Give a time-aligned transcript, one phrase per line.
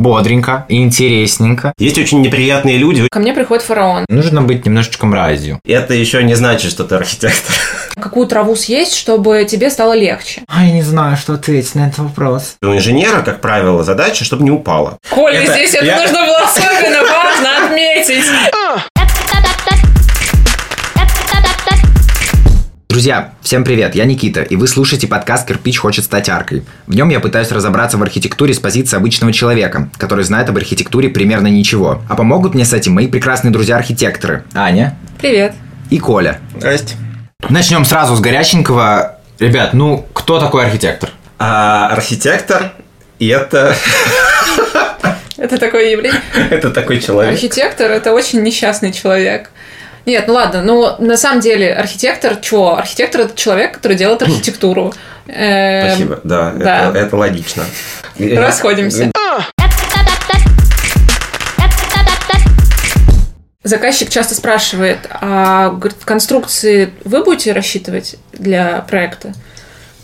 [0.00, 1.74] Бодренько, интересненько.
[1.78, 3.06] Есть очень неприятные люди.
[3.10, 4.06] Ко мне приходит фараон.
[4.08, 5.60] Нужно быть немножечко мразью.
[5.62, 7.54] Это еще не значит, что ты архитектор.
[8.00, 10.40] Какую траву съесть, чтобы тебе стало легче?
[10.48, 12.54] А я не знаю, что ответить на этот вопрос.
[12.62, 14.96] У инженера, как правило, задача, чтобы не упало.
[15.10, 18.24] Коля, Это- здесь это я- нужно было особенно важно отметить.
[23.00, 26.64] Друзья, всем привет, я Никита, и вы слушаете подкаст «Кирпич хочет стать аркой».
[26.86, 31.08] В нем я пытаюсь разобраться в архитектуре с позиции обычного человека, который знает об архитектуре
[31.08, 32.02] примерно ничего.
[32.10, 35.54] А помогут мне с этим мои прекрасные друзья-архитекторы Аня Привет.
[35.88, 36.40] и Коля.
[36.58, 36.96] Здрасте.
[37.48, 39.18] Начнем сразу с горяченького.
[39.38, 41.08] Ребят, ну, кто такой архитектор?
[41.38, 42.74] А архитектор
[43.18, 43.74] и это,
[45.38, 46.20] Это такое явление.
[46.50, 47.32] это такой человек.
[47.32, 49.50] Архитектор– это очень несчастный человек.
[50.06, 52.76] Нет, ну ладно, ну на самом деле архитектор чего?
[52.76, 54.94] Архитектор– это человек, который делает архитектуру.
[55.26, 56.88] Эм, Спасибо, да, да.
[56.88, 57.64] Это, это логично.
[58.18, 59.10] Расходимся.
[63.62, 69.34] Заказчик часто спрашивает, а говорит, конструкции вы будете рассчитывать для проекта?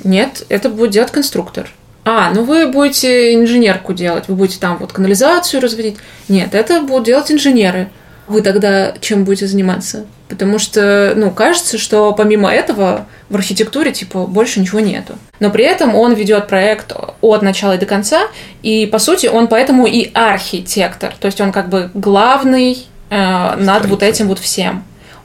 [0.04, 1.70] Нет, это будет делать конструктор.
[2.04, 5.96] А, ну вы будете инженерку делать, вы будете там вот канализацию разводить.
[6.28, 7.88] Нет, это будут делать инженеры.
[8.28, 10.06] Вы тогда чем будете заниматься?
[10.28, 15.14] Потому что, ну, кажется, что помимо этого в архитектуре, типа, больше ничего нету.
[15.38, 18.22] Но при этом он ведет проект от начала и до конца,
[18.62, 21.14] и, по сути, он поэтому и архитектор.
[21.20, 24.82] То есть он как бы главный э, над вот этим вот всем.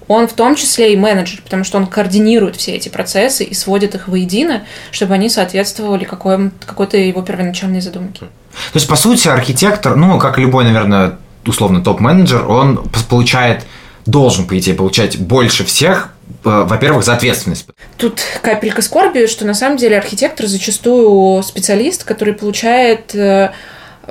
[0.08, 3.96] Он в том числе и менеджер, потому что он координирует все эти процессы и сводит
[3.96, 8.20] их воедино, чтобы они соответствовали какой- какой-то его первоначальной задумке.
[8.20, 8.28] То
[8.76, 13.66] есть, по сути, архитектор, ну, как любой, наверное, условно топ-менеджер, он получает,
[14.06, 16.14] должен, по идее, получать больше всех,
[16.46, 17.68] э, во-первых, за ответственность.
[17.98, 23.52] Тут капелька скорби, что на самом деле архитектор зачастую специалист, который получает э,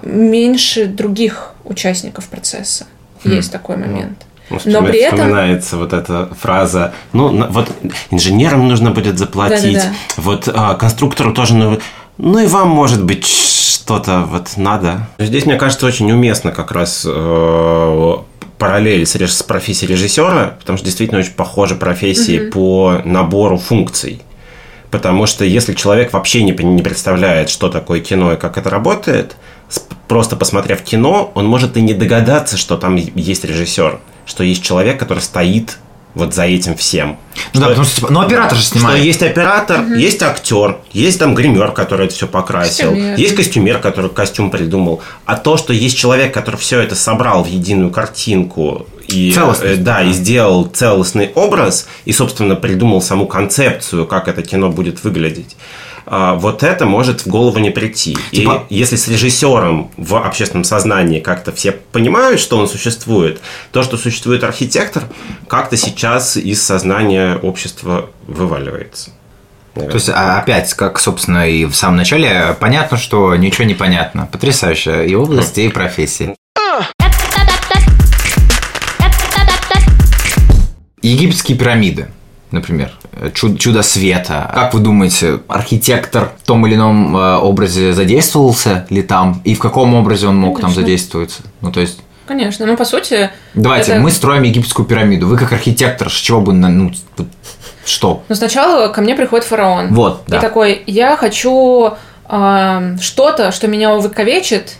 [0.03, 2.87] меньше других участников процесса.
[3.25, 4.25] Есть такой момент.
[4.51, 7.71] Ну, Но при этом- вспоминается вот эта фраза, ну, вот
[8.11, 9.95] инженерам нужно будет заплатить, Да-да-да.
[10.17, 11.79] вот а, конструктору тоже, ну,
[12.19, 13.25] ну и вам, может быть,
[13.91, 15.09] что-то вот надо.
[15.19, 18.17] Здесь, мне кажется, очень уместно как раз э,
[18.57, 24.23] параллель с, с профессией режиссера, потому что действительно очень похожи профессии по набору функций.
[24.93, 29.35] Потому что если человек вообще не, не представляет, что такое кино и как это работает,
[30.07, 35.01] просто посмотрев кино, он может и не догадаться, что там есть режиссер, что есть человек,
[35.01, 35.79] который стоит
[36.15, 37.19] вот за этим всем.
[37.55, 39.05] Ну да, Что- потому что, типа, ну, оператор же что снимает.
[39.05, 43.19] есть оператор, есть актер, есть там гример, который это все покрасил, Костюмер.
[43.19, 45.01] есть костюмер, который костюм придумал.
[45.25, 50.03] А то, что есть человек, который все это собрал в единую картинку и, э, да,
[50.03, 55.57] и сделал целостный образ, и, собственно, придумал саму концепцию, как это кино будет выглядеть.
[56.07, 58.17] А, Вот это может в голову не прийти.
[58.33, 63.41] Типа- И если с режиссером в общественном сознании как-то все понимают, что он существует,
[63.73, 65.05] то, что существует архитектор,
[65.49, 69.11] как-то сейчас из сознания общества вываливается.
[69.75, 74.27] То есть, а, опять, как, собственно, и в самом начале, понятно, что ничего не понятно.
[74.31, 75.07] Потрясающе.
[75.07, 76.35] И области, и профессии.
[81.03, 82.09] Египетские пирамиды,
[82.51, 82.93] например,
[83.35, 84.51] чу- чудо света.
[84.55, 89.41] Как вы думаете, архитектор в том или ином э, образе задействовался ли там?
[89.45, 90.83] И в каком образе он мог там Конечно.
[90.83, 91.43] задействоваться?
[91.61, 95.27] Ну, то есть, Конечно, ну по сути, давайте, Это- мы строим египетскую пирамиду.
[95.27, 96.93] Вы как архитектор, с чего бы, ну,
[97.85, 98.23] что?
[98.29, 99.89] но сначала ко мне приходит фараон.
[99.93, 100.39] Вот, да.
[100.39, 101.95] И такой, я хочу
[102.27, 104.77] а, что-то, что меня увековечит,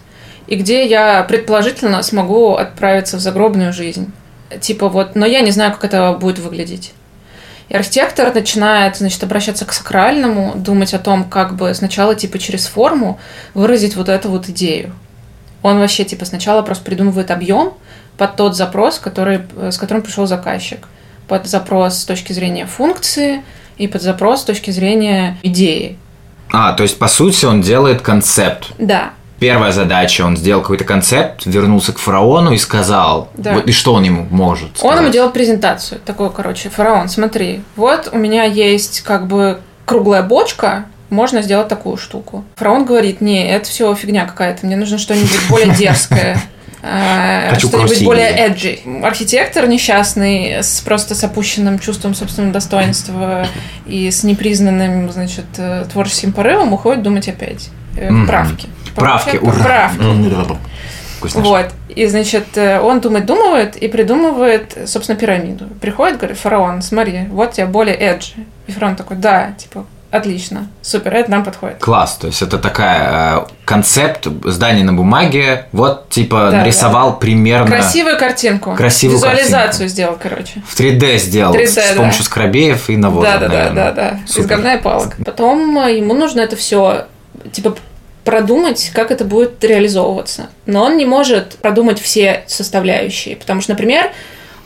[0.47, 4.13] и где я предположительно смогу отправиться в загробную жизнь.
[4.61, 6.93] Типа вот, но я не знаю, как это будет выглядеть.
[7.71, 12.67] И архитектор начинает, значит, обращаться к сакральному, думать о том, как бы сначала, типа, через
[12.67, 13.21] форму
[13.55, 14.93] выразить вот эту вот идею.
[15.63, 17.75] Он вообще, типа, сначала просто придумывает объем
[18.19, 20.89] под тот запрос, который, с которым пришел заказчик.
[21.29, 23.43] Под запрос с точки зрения функции
[23.79, 25.97] и под запрос с точки зрения идеи.
[26.53, 28.73] А, то есть, по сути, он делает концепт.
[28.79, 33.55] Да, Первая задача, он сделал какой-то концепт, вернулся к фараону и сказал, Да.
[33.55, 35.13] вот, и что он ему может Он ему сказать?
[35.13, 36.01] делал презентацию.
[36.05, 41.97] Такой, короче, фараон, смотри, вот у меня есть как бы круглая бочка, можно сделать такую
[41.97, 42.45] штуку.
[42.57, 46.41] Фараон говорит, не, это все фигня какая-то, мне нужно что-нибудь более дерзкое.
[46.83, 48.79] э, Что-нибудь более эджи.
[49.03, 53.47] Архитектор несчастный, с просто с опущенным чувством собственного достоинства
[53.87, 57.71] и с непризнанным, значит, э, творческим порывом уходит думать опять.
[57.97, 58.11] Э.
[58.27, 58.69] Правки.
[59.01, 59.91] Правки, ура!
[59.97, 60.59] Правки.
[61.35, 61.67] Вот.
[61.89, 65.67] И, значит, э, он думает, думает и придумывает, собственно, пирамиду.
[65.81, 68.33] Приходит, говорит, фараон, смотри, вот тебе более эджи.
[68.67, 70.67] И фараон такой, да, типа, Отлично.
[70.83, 71.79] Супер, это нам подходит.
[71.79, 77.69] Класс, то есть это такая э, концепт здания на бумаге, вот типа Да, нарисовал примерно...
[77.69, 78.75] Красивую картинку.
[78.75, 79.89] Красивую Визуализацию картинку.
[79.89, 80.63] сделал, короче.
[80.67, 81.95] В 3D сделал 3D, с да.
[81.97, 83.93] помощью скрабеев и навоза, Да, да, да, наверное.
[83.93, 84.21] да, да.
[84.27, 85.15] Из говна и палок.
[85.25, 87.07] Потом ему нужно это все
[87.53, 87.77] типа
[88.25, 90.51] продумать, как это будет реализовываться.
[90.67, 94.11] Но он не может продумать все составляющие, потому что, например,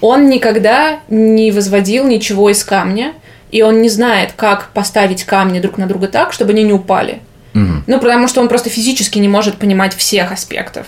[0.00, 3.14] он никогда не возводил ничего из камня,
[3.50, 7.20] и он не знает, как поставить камни друг на друга так, чтобы они не упали.
[7.52, 7.84] Мгм.
[7.86, 10.86] Ну, потому что он просто физически не может понимать всех аспектов.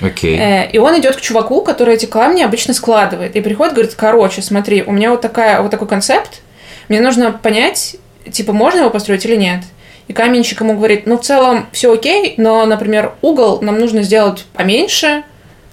[0.00, 0.36] Окей.
[0.38, 3.36] Э, И он идет к чуваку, который эти камни обычно складывает.
[3.36, 6.40] И приходит, говорит, короче, смотри, у меня вот, такая, вот такой концепт,
[6.88, 7.96] мне нужно понять,
[8.30, 9.60] типа, можно его построить или нет.
[10.08, 14.46] И каменщик ему говорит, ну, в целом все окей, но, например, угол нам нужно сделать
[14.54, 15.22] поменьше,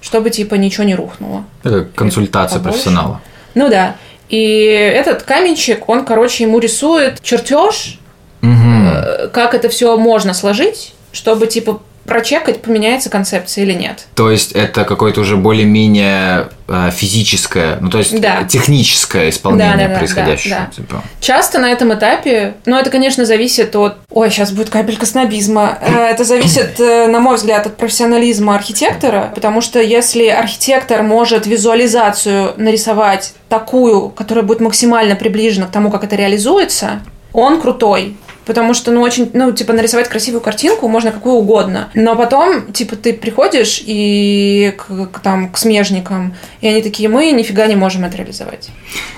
[0.02, 1.44] чтобы, типа, ничего не рухнуло.
[1.64, 3.20] Это консультация профессионала.
[3.54, 3.96] Ну да.
[4.28, 7.98] И этот каменщик, он, короче, ему рисует чертеж,
[8.42, 14.06] э, как это все можно сложить, чтобы, типа, прочекать, поменяется концепция или нет.
[14.14, 18.44] То есть это какое-то уже более-менее э, физическое, ну то есть Да.
[18.44, 20.54] техническое исполнение Да, да, да, происходящего.
[20.56, 20.72] да, да.
[20.76, 21.02] типа.
[21.20, 23.96] Часто на этом этапе, ну, это, конечно, зависит от...
[24.10, 25.78] Ой, сейчас будет капелька снобизма.
[25.80, 31.46] Э, Это зависит, э, на мой взгляд, от профессионализма архитектора, потому что если архитектор может
[31.46, 37.00] визуализацию нарисовать такую, которая будет максимально приближена к тому, как это реализуется,
[37.32, 38.16] он крутой.
[38.46, 41.88] Потому что, ну, очень, ну, типа, нарисовать красивую картинку можно какую угодно.
[41.94, 47.32] Но потом, типа, ты приходишь и к, к, там, к смежникам, и они такие, мы
[47.32, 48.70] нифига не можем это реализовать.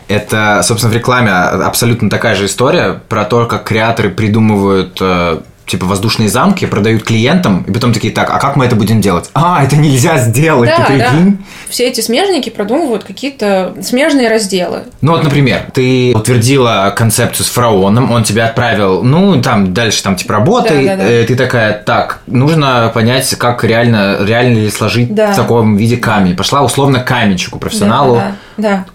[0.08, 5.86] Это, собственно, в рекламе абсолютно такая же история про то, как креаторы придумывают э, типа
[5.86, 9.30] воздушные замки, продают клиентам, и потом такие, так, а как мы это будем делать?
[9.34, 11.38] А, это нельзя сделать, ты прикинь?
[11.68, 14.84] Все эти смежники продумывают какие-то смежные разделы.
[15.00, 20.16] Ну вот, например, ты утвердила концепцию с фараоном, он тебя отправил, ну, там, дальше там,
[20.16, 21.10] типа, работай, Да, да, да.
[21.10, 25.32] э, ты такая, так, нужно понять, как реально, реально ли сложить Да.
[25.32, 26.36] в таком виде камень.
[26.36, 28.34] Пошла условно каменщику, профессионалу, Да, да, да.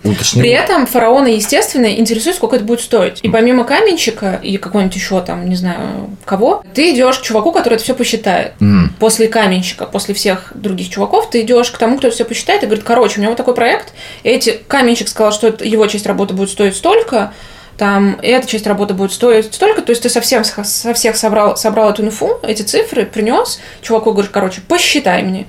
[0.04, 0.44] Уточнила.
[0.44, 3.20] При этом фараона, естественно, интересует, сколько это будет стоить.
[3.24, 7.76] И помимо каменщика и какого-нибудь еще там, не знаю, кого, ты идешь к чуваку, который
[7.76, 8.54] это все посчитает.
[8.60, 8.94] Мгм.
[9.00, 12.66] После каменщика, после всех других чуваков, ты идешь к тому, кто это все посчитает, и
[12.66, 13.94] говорит, короче, у меня вот такой проект,
[14.24, 17.34] эти каменщик сказал, что это- его часть работы будет стоить столько,
[17.78, 21.90] там, эта часть работы будет стоить столько, то есть ты совсем со всех собрал, собрал
[21.90, 25.48] эту инфу, эти цифры, принес, чуваку говоришь, короче, посчитай мне.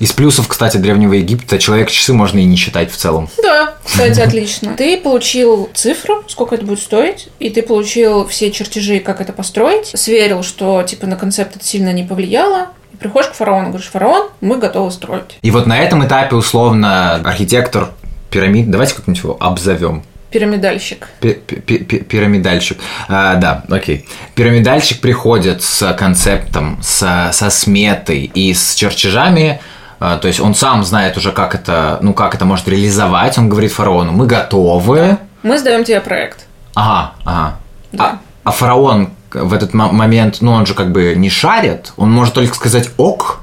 [0.00, 3.28] Из плюсов, кстати, Древнего Египта человек-часы можно и не считать в целом.
[3.42, 4.74] Да, кстати, отлично.
[4.74, 9.88] Ты получил цифру, сколько это будет стоить, и ты получил все чертежи, как это построить,
[9.94, 12.68] сверил, что типа на концепт это сильно не повлияло,
[12.98, 15.38] приходишь к фараону, говоришь, фараон, мы готовы строить.
[15.42, 17.90] И вот на этом этапе, условно, архитектор
[18.30, 20.02] пирамид, давайте как-нибудь его обзовем.
[20.30, 21.08] Пирамидальщик.
[21.20, 22.78] Пи- пи- пи- Пирамидальщик.
[23.08, 24.06] А, да, окей.
[24.34, 29.60] Пирамидальщик приходит с концептом, с, со сметой и с чертежами.
[30.00, 33.38] А, То есть он сам знает уже, как это, ну, как это может реализовать.
[33.38, 35.18] Он говорит фараону, мы готовы.
[35.42, 36.46] Мы сдаем тебе проект.
[36.74, 37.56] Ага, ага.
[37.92, 38.04] Да.
[38.04, 41.92] А, а фараон в этот мо- момент, ну, он же как бы не шарит.
[41.96, 43.42] Он может только сказать ок.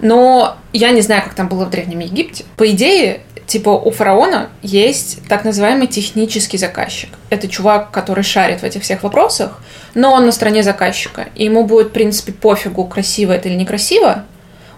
[0.00, 2.44] Но я не знаю, как там было в Древнем Египте.
[2.56, 7.10] По идее, типа у фараона есть так называемый технический заказчик.
[7.28, 9.58] Это чувак, который шарит в этих всех вопросах,
[9.94, 11.26] но он на стороне заказчика.
[11.34, 14.24] И ему будет, в принципе, пофигу, красиво это или некрасиво.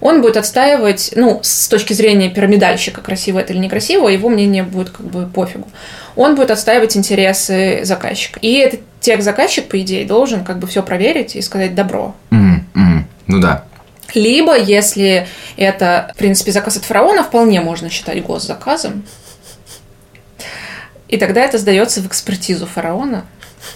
[0.03, 4.91] Он будет отстаивать, ну, с точки зрения пирамидальщика, красиво это или некрасиво, его мнение будет
[4.91, 5.69] как бы пофигу.
[6.17, 8.41] Он будет отстаивать интересы заказчика.
[8.43, 12.17] И этот тех-заказчик, по идее, должен как бы все проверить и сказать добро.
[12.31, 13.07] Мгм.
[13.29, 13.63] Ну да.
[14.13, 19.05] Либо, если это, в принципе, заказ от фараона, вполне можно считать госзаказом.
[21.09, 23.25] И тогда это сдается в экспертизу фараона,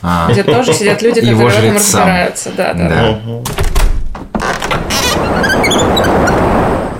[0.03, 2.51] А, где тоже сидят люди, которые в этом разбираются.
[2.57, 3.03] Да, да, Да.
[3.13, 3.45] Мгм.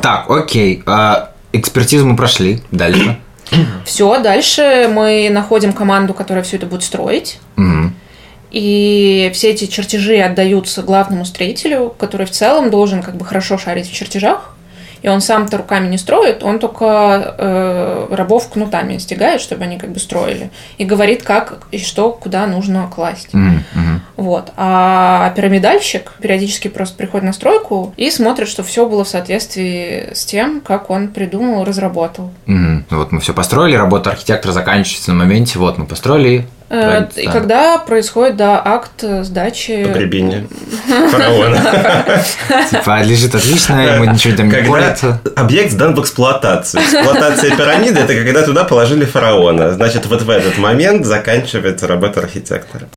[0.07, 0.85] Так, окей.
[0.87, 2.63] а, экспертизу мы прошли.
[2.71, 3.19] Дальше.
[3.85, 7.41] Все, дальше мы находим команду, которая все это будет строить.
[7.57, 7.93] Мгм.
[8.53, 13.91] И все эти чертежи отдаются главному строителю, который в целом должен как бы хорошо шарить
[13.91, 14.56] в чертежах.
[15.03, 19.91] И он сам-то руками не строит, он только э, рабов кнутами стягает, чтобы они как
[19.93, 20.51] бы строили.
[20.79, 23.33] И говорит, как и что, куда нужно класть.
[23.33, 24.03] Мгм.
[24.17, 24.53] Вот.
[24.57, 30.25] А пирамидальщик периодически просто приходит на стройку и смотрит, что все было в соответствии с
[30.25, 32.33] тем, как он придумал, разработал.
[32.47, 36.47] Ну Вот мы все построили, работа архитектора заканчивается на моменте, вот мы построили.
[36.69, 37.33] Э, правильно, И да.
[37.33, 39.85] когда происходит, да, акт сдачи...
[39.85, 40.49] Погребение
[41.11, 42.25] фараона.
[42.71, 45.21] Типа, лежит отлично, ему ничего там не колется.
[45.37, 46.83] объект сдан в эксплуатацию.
[46.83, 49.73] Эксплуатация пирамиды– это когда туда положили фараона.
[49.73, 52.89] Значит, вот в этот момент заканчивается работа архитектора.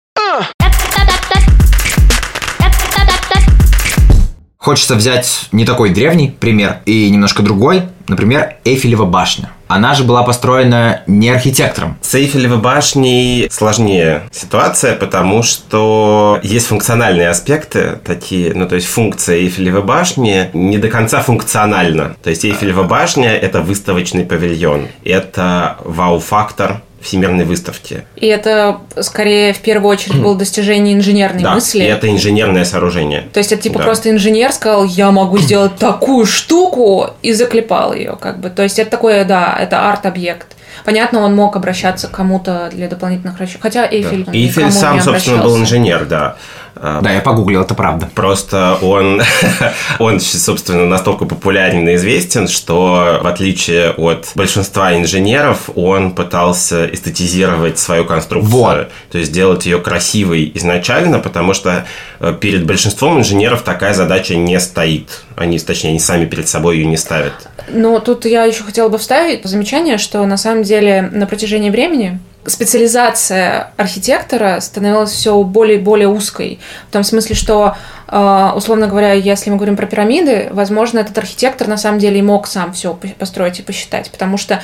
[4.61, 9.51] Хочется взять не такой древний пример и немножко другой, например, Эйфелева башня.
[9.69, 11.97] Она же была построена не архитектором.
[12.01, 19.37] С Эйфелевой башней сложнее ситуация, потому что есть функциональные аспекты такие, ну то есть функция
[19.37, 22.17] Эйфелевой башни не до конца функциональна.
[22.21, 28.05] То есть Эйфелева башня– это выставочный павильон, это вау-фактор, всемирной выставки.
[28.15, 31.79] И это скорее в первую очередь было достижение инженерной да, мысли.
[31.79, 33.29] И это инженерное сооружение.
[33.33, 33.85] То есть это типа Да.
[33.85, 38.49] просто инженер сказал, я могу сделать такую штуку и заклепал ее, как бы.
[38.49, 40.55] То есть это такое, да, это арт-объект.
[40.85, 43.61] Понятно, он мог обращаться к кому-то для дополнительных расчетов.
[43.61, 46.35] Хотя Эйфель, он Эйфель сам, не собственно, был инженер, да.
[46.81, 48.09] А, Да, я погуглил, это правда.
[48.15, 49.21] Просто он,
[49.99, 57.79] он, собственно, настолько популярен и известен, что в отличие от большинства инженеров, он пытался эстетизировать
[57.79, 58.51] свою конструкцию.
[58.51, 58.91] Вот.
[59.11, 61.85] То есть сделать ее красивой изначально, потому что
[62.19, 65.23] э, перед большинством инженеров такая задача не стоит.
[65.39, 67.31] Они, точнее, они сами перед собой ее не ставят.
[67.69, 72.19] Но тут я еще хотела бы вставить замечание, что на самом деле на протяжении времени
[72.45, 76.59] специализация архитектора становилась все более и более узкой.
[76.89, 77.77] В том смысле, что,
[78.09, 82.21] э, условно говоря, если мы говорим про пирамиды, возможно, этот архитектор на самом деле и
[82.21, 84.61] мог сам все построить и посчитать, потому что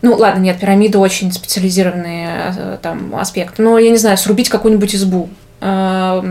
[0.00, 3.62] ну, ладно, нет, пирамиды очень специализированные э, там аспекты.
[3.62, 5.30] Но, я не знаю, срубить какую-нибудь избу.
[5.66, 6.22] Э,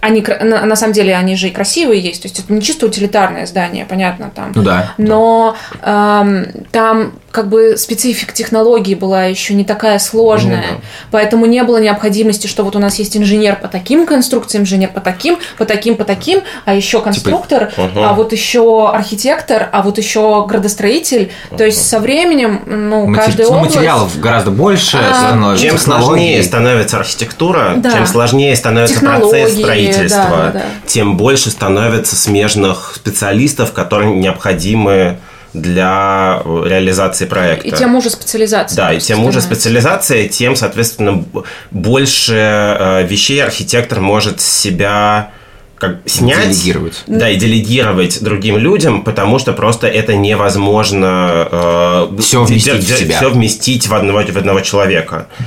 [0.00, 2.22] Они, на, на самом деле, они же и красивые есть.
[2.22, 4.52] То есть это не чисто утилитарное здание, понятно, там.
[4.54, 4.94] Ну да.
[4.98, 10.82] Но эм, там как бы специфика технологии была еще не такая сложная, Ну да.
[11.10, 15.00] поэтому не было необходимости, что вот у нас есть инженер по таким конструкциям, инженер по
[15.00, 18.10] таким, по таким, по таким, а еще конструктор, Ага.
[18.10, 21.32] а вот еще архитектор, а вот еще градостроитель.
[21.56, 23.74] То есть со временем, ну, Мати- каждая ну, область...
[23.76, 25.64] материалов гораздо больше А, становится.
[25.64, 27.92] Чем сложнее становится архитектура, Да.
[27.92, 30.62] чем сложнее становится Технологии, процесс строительства, да, да, да.
[30.86, 35.18] тем больше становится смежных специалистов, которые необходимы
[35.52, 37.68] для э, реализации проекта.
[37.68, 38.76] И тем уже специализация.
[38.76, 41.24] Да, и тем уже специализация, тем, соответственно,
[41.70, 45.30] больше э, вещей архитектор может себя
[45.76, 46.48] как снять.
[46.50, 47.02] Делегировать.
[47.08, 53.16] Да, и делегировать другим людям, потому что просто это невозможно э, Всё вместить в себя.
[53.16, 55.26] все вместить в одного, в одного человека.
[55.40, 55.42] Э,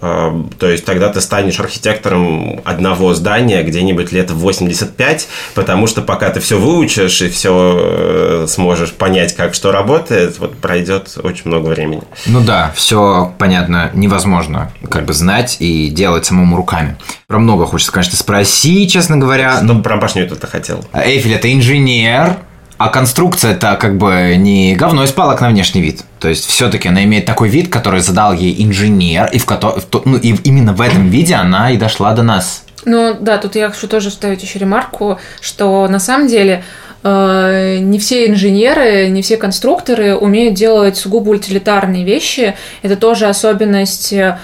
[0.00, 6.30] То есть тогда ты станешь архитектором одного здания где-нибудь лет в 85, потому что пока
[6.30, 12.02] ты все выучишь и все сможешь понять, как что работает, вот пройдет очень много времени.
[12.26, 16.96] Ну да, все понятно, невозможно как бы знать и делать самому руками.
[17.26, 19.60] Про много хочется, конечно, спросить, честно говоря.
[19.62, 20.84] Ну, про башню это хотел.
[20.92, 22.36] Эйфель это инженер,
[22.78, 26.02] а конструкция это как бы не говно из палок на внешний вид.
[26.20, 29.84] То есть все-таки она имеет такой вид, который задал ей инженер, и, в кото- в
[29.84, 32.64] то- ну, и именно в этом виде она и дошла до нас.
[32.84, 36.62] Ну да, тут я хочу тоже вставить еще ремарку, что на самом деле
[37.02, 42.54] э, не все инженеры, не все конструкторы умеют делать сугубо утилитарные вещи.
[42.82, 44.38] Это тоже особенность э,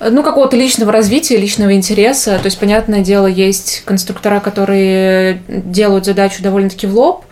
[0.00, 2.38] ну, какого-то личного развития, личного интереса.
[2.38, 7.24] То есть, понятное дело, есть конструктора, которые делают задачу довольно-таки в лоб,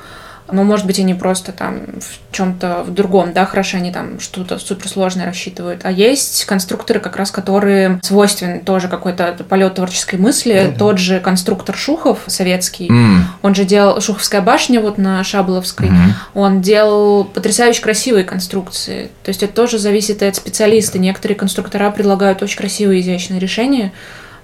[0.52, 4.58] но, может быть, они просто там в чем-то в другом, да, хорошо, они там что-то
[4.58, 5.80] суперсложное рассчитывают.
[5.84, 10.74] А есть конструкторы, как раз, которые свойственны тоже какой-то полет творческой мысли.
[10.78, 15.90] Тот же конструктор Шухов, советский, М, он же делал Шуховская башня вот на Шаболовской.
[15.90, 16.14] Мгм.
[16.34, 19.10] Он делал потрясающе красивые конструкции.
[19.24, 20.98] То есть это тоже зависит и от специалиста.
[20.98, 23.92] Некоторые конструктора предлагают очень красивые, изящные решения.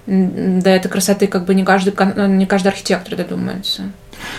[0.06, 3.82] До этой красоты как бы не каждый, кон- не каждый архитектор додумается.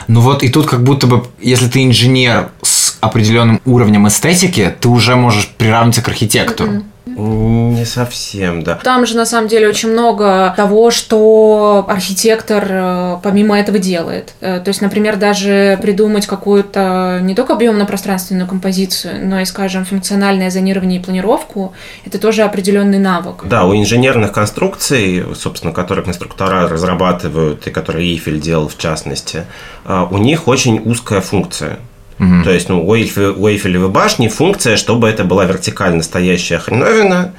[0.07, 4.87] Ну вот и тут как будто бы, если ты инженер с определенным уровнем эстетики, ты
[4.87, 6.83] уже можешь приравниться к архитектору.
[7.15, 8.75] Не совсем, да.
[8.83, 14.33] Там же на самом деле очень много того, что архитектор э, помимо этого делает.
[14.41, 20.49] Э, То есть, например, даже придумать какую-то не только объемно-пространственную композицию, но и, скажем, функциональное
[20.49, 21.73] зонирование и планировку,
[22.05, 23.45] это тоже определенный навык.
[23.45, 29.45] Да, у инженерных конструкций, собственно, которые конструктора разрабатывают и которые Эйфель делал в частности,
[29.85, 31.79] а, у них очень узкая функция.
[32.19, 32.43] Мгм.
[32.43, 37.33] То есть, ну, у, Эйфе- у Эйфелевой башни функция, чтобы это была вертикально стоящая хреновина,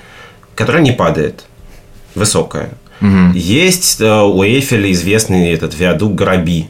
[0.55, 1.45] которая не падает,
[2.15, 2.71] высокая.
[3.01, 3.33] Мгм.
[3.33, 6.69] Есть э, у Эйфеля известный этот виадук Граби.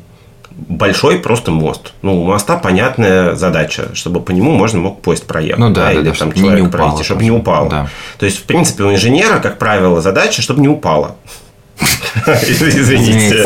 [0.51, 1.93] Большой просто мост.
[2.03, 5.61] Ну, у моста понятная задача, чтобы по нему можно мог поезд проехать.
[5.61, 7.69] Ну да, да, или да, там человек не упало пройти, чтобы не упало.
[7.71, 7.89] Да.
[8.19, 11.15] То есть, в принципе, у инженера, как правило, задача, чтобы не упало.
[12.43, 13.43] Извините.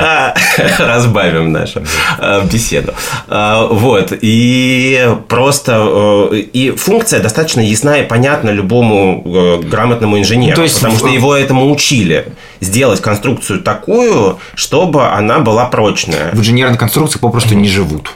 [0.00, 0.34] А,
[0.78, 1.82] Разбавим нашу
[2.18, 2.92] э, беседу.
[3.28, 4.12] А, Вот.
[4.20, 6.28] И просто...
[6.32, 10.56] э, И функция достаточно ясна и понятна любому э, грамотному инженеру.
[10.56, 12.28] То есть потому что его этому учили.
[12.60, 16.30] Сделать конструкцию такую, чтобы она была прочная.
[16.32, 18.10] В инженерной конструкции попросту не живут.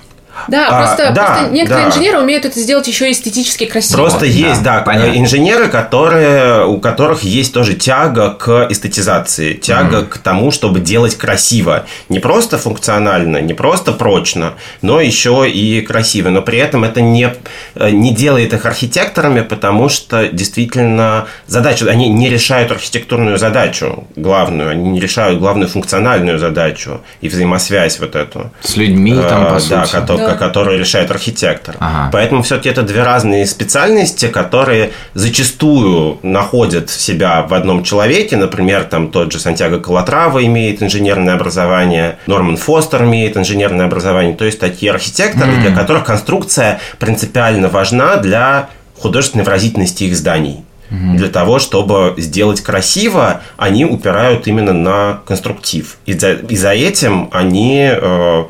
[0.49, 1.91] Да, А, просто, да, просто некоторые да.
[1.93, 3.97] инженеры умеют это сделать еще эстетически красиво.
[3.99, 5.19] Просто да, есть, да, понятно.
[5.19, 11.85] инженеры, которые, у которых есть тоже тяга к эстетизации, тяга к тому, чтобы делать красиво.
[12.09, 16.29] Не просто функционально, не просто прочно, но еще и красиво.
[16.31, 17.33] Но при этом это не,
[17.75, 24.71] э, не делает их архитекторами, потому что действительно задача, они не решают архитектурную задачу главную,
[24.71, 28.51] они не решают главную функциональную задачу и взаимосвязь вот эту.
[28.63, 29.97] С людьми там, по Э, да, сути.
[29.97, 30.39] кото- Да.
[30.39, 31.77] которую решает архитектор.
[31.79, 32.11] Ага.
[32.13, 38.37] Поэтому все-таки это две разные специальности, которые зачастую находят себя в одном человеке.
[38.37, 44.35] Например, там тот же Сантьяго Калатрава имеет инженерное образование, Норман Фостер имеет инженерное образование.
[44.35, 48.69] То есть такие архитекторы, для которых конструкция принципиально важна для
[48.99, 50.65] художественной выразительности их зданий.
[50.91, 55.99] Для того, чтобы сделать красиво, они упирают именно на конструктив.
[56.05, 58.45] И за, и за этим они э,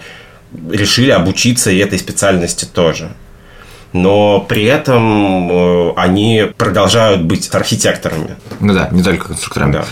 [0.70, 3.12] решили обучиться и этой специальности тоже.
[3.92, 8.36] Но при этом э, они продолжают быть архитекторами.
[8.60, 9.72] Ну да, не только конструкторами.
[9.72, 9.84] Да.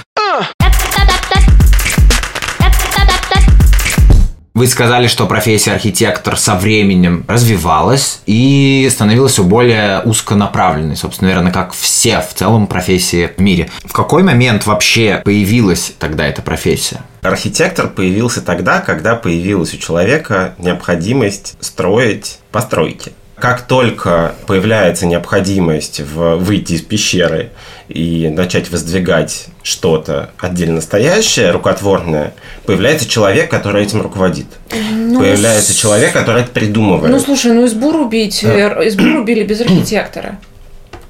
[4.59, 11.53] Вы сказали, что профессия архитектор со временем развивалась и становилась все более узконаправленной, собственно, наверное,
[11.53, 13.71] как все в целом профессии в мире.
[13.85, 17.03] В какой момент вообще появилась тогда эта профессия?
[17.23, 23.13] Архитектор появился тогда, когда появилась у человека необходимость строить постройки.
[23.41, 27.51] Как только появляется необходимость в, выйти из пещеры
[27.89, 32.35] и начать воздвигать что-то отдельно стоящее, рукотворное,
[32.67, 34.47] появляется человек, который этим руководит.
[34.93, 37.11] Ну, появляется с- человек, который это придумывает.
[37.13, 40.39] Ну, слушай, ну избу рубить, э, избу рубили без архитектора.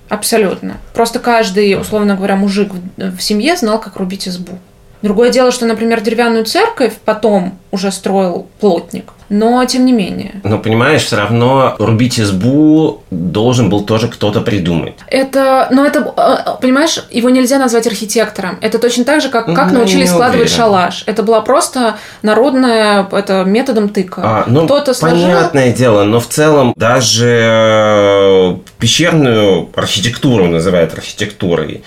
[0.08, 0.76] Абсолютно.
[0.94, 4.58] Просто каждый, условно говоря, мужик в семье знал, как рубить избу.
[5.02, 9.12] Другое дело, что, например, деревянную церковь потом уже строил плотник.
[9.28, 10.40] Но тем не менее.
[10.42, 14.94] Но понимаешь, все равно рубить избу должен был тоже кто-то придумать.
[15.06, 18.58] Это, но это, э, понимаешь, его нельзя назвать архитектором.
[18.62, 20.56] Это точно так же, как, как Ну, научились складывать уверен.
[20.56, 21.02] шалаш.
[21.06, 24.20] Это была просто народная, это методом тыка.
[24.24, 31.82] А, ну, Кто-то сложил, понятное дело, но в целом даже э, пещерную архитектуру называют архитектурой.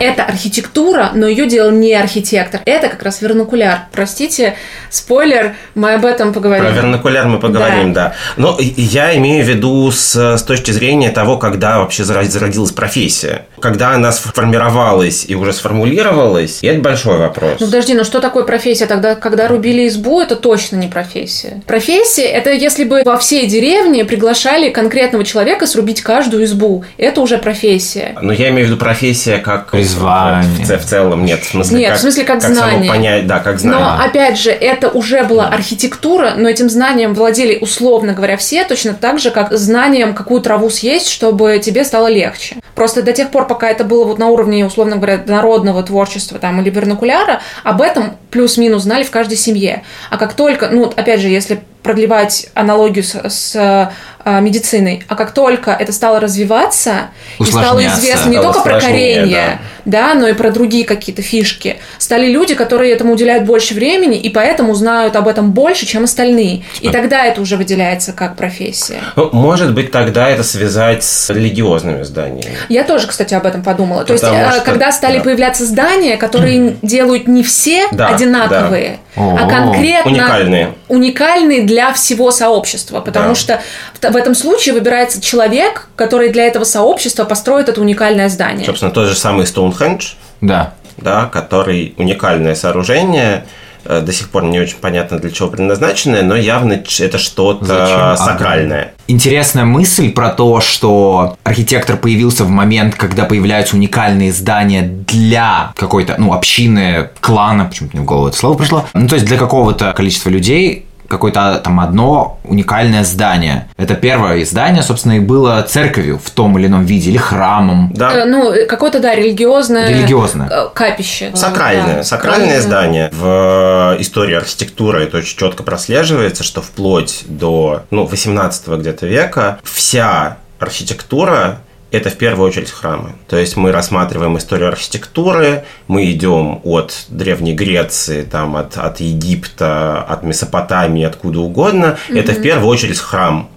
[0.00, 2.60] Это архитектура, но ее делал не архитектор.
[2.64, 3.80] Это как раз вернокуляр.
[3.92, 4.54] Простите,
[4.90, 6.64] спойлер, мы об этом поговорим.
[6.64, 8.14] Про вернокуляр мы поговорим, да.
[8.36, 12.72] Но и- и я имею в виду с, с точки зрения того, когда вообще зародилась
[12.72, 13.46] профессия.
[13.60, 17.56] Когда она сформировалась и уже сформулировалась, и это большой вопрос.
[17.60, 18.86] Ну подожди, ну что такое профессия?
[18.86, 21.62] Тогда, когда рубили избу, это точно не профессия.
[21.66, 26.84] Профессия– это если бы во всей деревне приглашали конкретного человека срубить каждую избу.
[26.96, 28.16] Это уже профессия.
[28.20, 30.42] Но я имею в виду профессия как Призвание.
[30.64, 32.90] В, ц- в целом нет, в смысле Нет, как, в смысле, как само знание.
[32.90, 33.80] понять, да, как знание.
[33.80, 38.94] Но, опять же, это уже была архитектура, но этим знанием владели, условно говоря, все, точно
[38.94, 42.56] так же, как знанием, какую траву съесть, чтобы тебе стало легче.
[42.74, 46.60] Просто до тех пор, пока это было вот на уровне, условно говоря, народного творчества там,
[46.60, 49.82] или вернокуляра, об этом плюс-минус знали в каждой семье.
[50.10, 55.30] А как только, ну, опять же, если продлевать аналогию с, с, э, медициной, а как
[55.30, 57.08] только это стало развиваться
[57.40, 61.78] и стало известно не только про сложнее, коренье, да, но и про другие какие-то фишки.
[61.96, 66.62] Стали люди, которые этому уделяют больше времени и поэтому знают об этом больше, чем остальные.
[66.82, 68.98] И тогда это уже выделяется как профессия.
[69.16, 72.54] Ну, может быть, тогда это связать с религиозными зданиями.
[72.68, 74.04] Я тоже, кстати, об этом подумала.
[74.04, 75.24] То есть, Потому э, что- когда стали да.
[75.24, 79.22] появляться здания, которые делают не все Да, одинаковые, да.
[79.40, 80.74] а конкретно уникальные.
[80.88, 83.00] уникальные для всего сообщества.
[83.00, 83.34] Потому Да.
[83.34, 83.60] что
[84.00, 88.64] в, в этом случае выбирается человек, который для этого сообщества построит это уникальное здание.
[88.66, 90.74] Собственно, тот же самый Стоунхендж, Да.
[90.96, 93.44] да, который уникальное сооружение,
[93.84, 98.16] э, до сих пор не очень понятно для чего предназначенное, но явно это что-то Зачем?
[98.26, 98.92] сакральное.
[99.06, 106.16] Интересная мысль про то, что архитектор появился в момент, когда появляются уникальные здания для какой-то,
[106.18, 108.84] ну, общины, клана, почему-то мне в голову это слово пришло.
[108.92, 113.68] Ну, то есть для какого-то количества людей какое-то там одно уникальное здание.
[113.76, 117.90] Это первое здание, собственно, и было церковью в том или ином виде, или храмом.
[117.94, 119.88] Да, Э, Ну, э, какое-то, да, религиозное...
[119.88, 120.48] Религиозное.
[120.48, 121.30] э, Капище.
[121.34, 123.10] Сакральное, Да, сакральное здание.
[123.12, 129.58] В э, истории архитектуры это очень четко прослеживается, что вплоть до ну, 18 где-то века
[129.64, 133.12] вся архитектура это в первую очередь храмы.
[133.28, 140.02] То есть мы рассматриваем историю архитектуры, мы идем от Древней Греции, там, от, от Египта,
[140.02, 141.98] от Месопотамии, откуда угодно.
[142.08, 142.20] Mm-hmm.
[142.20, 143.48] Это в первую очередь храм.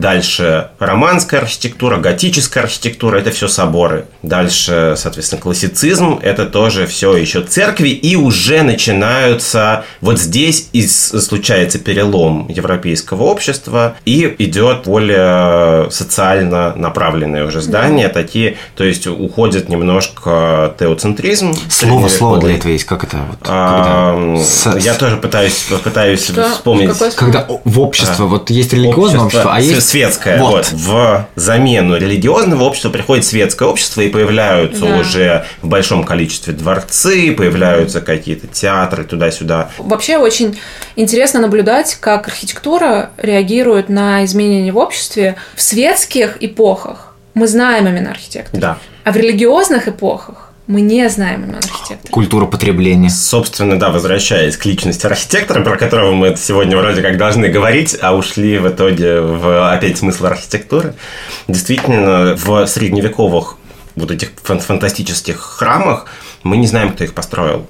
[0.00, 4.06] Дальше романская архитектура, готическая архитектура– это все соборы.
[4.22, 7.90] Дальше, соответственно, классицизм– это тоже все еще церкви.
[7.90, 17.44] И уже начинаются, вот здесь и случается перелом европейского общества, и идет более социально направленные
[17.44, 18.14] уже здания, да.
[18.14, 21.54] такие, то есть уходит немножко теоцентризм.
[21.68, 23.18] Слово, слово для этого есть, как это?
[23.18, 24.16] Вот, а,
[24.64, 24.78] когда...
[24.78, 26.48] Я тоже пытаюсь, пытаюсь Что?
[26.48, 26.90] вспомнить.
[27.16, 30.38] Когда в общество, а, вот есть религиозное общество, общество а есть светское.
[30.38, 30.70] Вот.
[30.72, 30.74] вот.
[30.84, 34.96] В замену религиозного общества приходит светское общество, и появляются да.
[34.98, 39.70] уже в большом количестве дворцы, появляются какие-то театры туда-сюда.
[39.78, 40.58] Вообще очень
[40.96, 47.14] интересно наблюдать, как архитектура реагирует на изменения в обществе в светских эпохах.
[47.34, 48.60] Мы знаем именно архитектора.
[48.60, 48.78] Да.
[49.04, 52.12] А в религиозных эпохах мы не знаем имен архитектора.
[52.12, 53.10] Культура потребления.
[53.10, 58.14] Собственно, да, возвращаясь к личности архитектора, про которого мы сегодня вроде как должны говорить, а
[58.14, 60.94] ушли в итоге в опять смысл архитектуры.
[61.48, 63.56] Действительно, в средневековых
[63.96, 66.06] вот этих фантастических храмах
[66.44, 67.66] мы не знаем, кто их построил.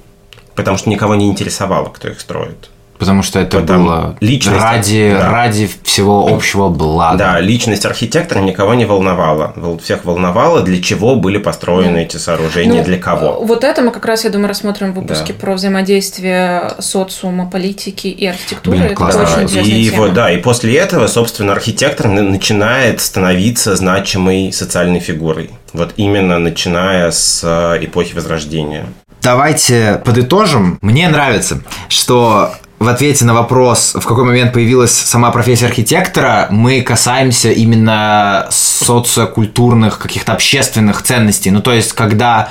[0.55, 2.69] Потому что никого не интересовало, кто их строит.
[3.01, 5.31] Потому что это Потому было личность, ради, да.
[5.31, 7.17] ради всего общего блага.
[7.17, 9.55] Да, личность архитектора никого не волновала.
[9.83, 13.41] Всех волновало, для чего были построены ну, эти сооружения, ну, для кого.
[13.41, 15.39] Вот это мы как раз, я думаю, рассмотрим в выпуске да.
[15.39, 18.77] про взаимодействие социума, политики и архитектуры.
[18.77, 19.97] Блин, это очень интересная и тема.
[20.03, 25.49] Вот, да, и после этого, собственно, архитектор начинает становиться значимой социальной фигурой.
[25.73, 28.85] Вот именно начиная с э, эпохи Возрождения.
[29.23, 30.79] Давайте подытожим.
[30.83, 36.81] Мне нравится, что в ответе на вопрос, в какой момент появилась сама профессия архитектора, мы
[36.81, 41.51] касаемся именно социокультурных, каких-то общественных ценностей.
[41.51, 42.49] Ну, то есть, когда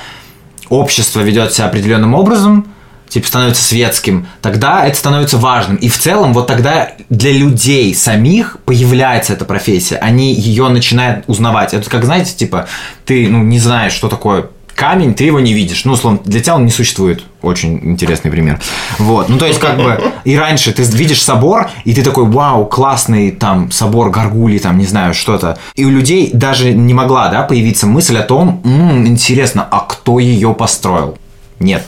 [0.68, 2.72] общество ведет себя определенным образом,
[3.08, 5.74] типа становится светским, тогда это становится важным.
[5.76, 9.96] И в целом вот тогда для людей самих появляется эта профессия.
[9.96, 11.74] Они ее начинают узнавать.
[11.74, 12.68] Это как, знаете, типа,
[13.04, 14.46] ты ну, не знаешь, что такое
[14.80, 15.84] камень, ты его не видишь.
[15.84, 17.22] Ну, условно, для тебя он не существует.
[17.42, 18.58] Очень интересный пример.
[18.98, 19.28] Вот.
[19.28, 23.30] Ну, то есть, как бы, и раньше ты видишь собор, и ты такой, вау, классный
[23.30, 25.58] там собор Гаргули, там, не знаю, что-то.
[25.74, 30.18] И у людей даже не могла, да, появиться мысль о том, м-м, интересно, а кто
[30.18, 31.18] ее построил?
[31.58, 31.84] Нет.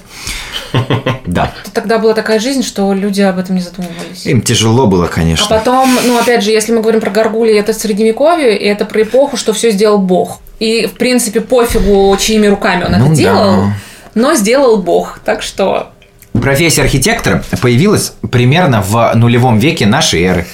[1.27, 1.53] Да.
[1.73, 4.27] Тогда была такая жизнь, что люди об этом не задумывались.
[4.27, 5.47] Им тяжело было, конечно.
[5.47, 9.03] А потом, ну, опять же, если мы говорим про Гаргули, это средневековье, и это про
[9.03, 10.41] эпоху, что все сделал Бог.
[10.63, 13.75] И, в принципе, пофигу, чьими руками он ну, это делал, да.
[14.15, 15.19] но сделал Бог.
[15.25, 15.91] Так что...
[16.35, 20.47] Профессия архитектора появилась примерно в нулевом веке нашей эры.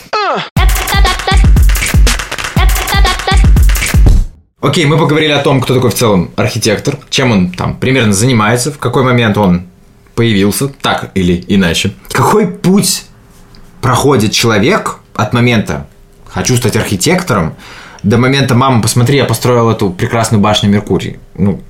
[4.62, 8.72] Окей, мы поговорили о том, кто такой в целом архитектор, чем он там примерно занимается,
[8.72, 9.66] в какой момент он
[10.14, 11.92] появился, так или иначе.
[12.10, 13.04] Какой путь
[13.82, 15.86] проходит человек от момента
[16.28, 17.56] «хочу стать архитектором»
[18.02, 21.18] до момента «мама, посмотри, я построил эту прекрасную башню Меркурий».
[21.38, 21.60] Ну,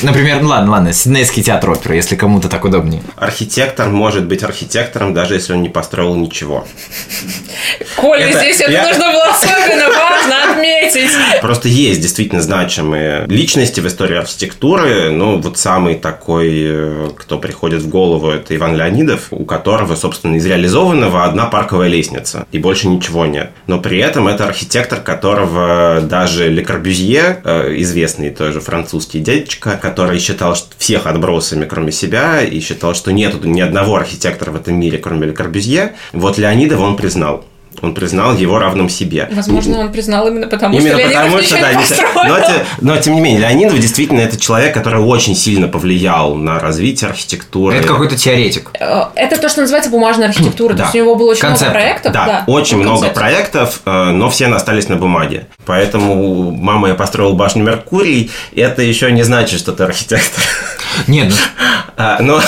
[0.00, 3.02] например, ну ладно, ладно, Сиднейский театр оперы, если кому-то так удобнее.
[3.16, 6.66] Архитектор может быть архитектором, даже если он не построил ничего.
[7.96, 8.86] Коля, это, здесь это я...
[8.86, 11.10] нужно было особенно важно отметить.
[11.42, 15.10] Просто есть действительно значимые личности в истории архитектуры.
[15.10, 20.36] Ну, вот самый такой, э, кто приходит в голову, это Иван Леонидов, у которого, собственно,
[20.36, 23.50] из реализованного одна парковая лестница, и больше ничего нет.
[23.66, 30.18] Но при этом это архитектор, которого даже Ле Корбюзье, э, известный тоже французский дядечка, который
[30.18, 34.78] считал что всех отбросами, кроме себя, и считал, что нет ни одного архитектора в этом
[34.78, 35.96] мире, кроме Ле Корбюзье.
[36.12, 37.44] Вот Леонидова он признал.
[37.82, 39.28] Он признал его равным себе.
[39.32, 43.14] Возможно, он признал именно потому, именно что Леонидов потому, что, да, не, но, но, тем
[43.14, 47.76] не менее, Леонидов действительно это человек, который очень сильно повлиял на развитие архитектуры.
[47.76, 48.70] Это какой-то теоретик.
[48.78, 50.74] Э, это то, что называется бумажная архитектура.
[50.74, 50.76] Да.
[50.76, 51.62] То есть у него было очень Концепт.
[51.62, 52.12] много проектов.
[52.12, 55.46] Да, да очень много проектов, э, но все остались на бумаге.
[55.64, 60.42] Поэтому мама я построил башню Меркурий, и это еще не значит, что ты архитектор.
[61.06, 61.34] Нет, ну...
[61.96, 62.40] А, но...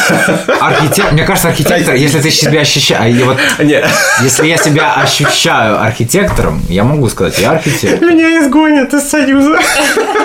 [0.60, 3.16] Архитектор, мне кажется, архитектор, если ты себя ощущаешь...
[3.22, 8.08] Вот, если я себя ощущаю архитектором, я могу сказать, я архитектор.
[8.08, 9.58] Меня изгонят из союза